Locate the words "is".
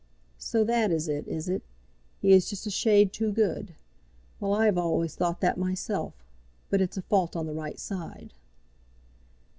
0.91-1.07, 1.27-1.47, 2.31-2.49